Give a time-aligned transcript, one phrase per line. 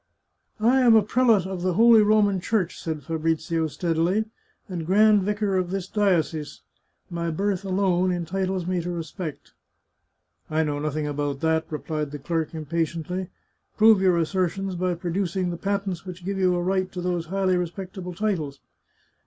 [0.75, 4.25] "I am a prelate of the Holy Roman Church," said Fabrizio steadily,"
[4.67, 6.61] and grand vicar of this diocese;
[7.11, 9.53] my birth alone entitles me to respect.""
[10.49, 13.29] I know nothing about that," replied the clerk impu dently."
[13.77, 17.55] Prove your assertions by producing the patents which give you a right to those highly
[17.55, 18.59] respectable titles."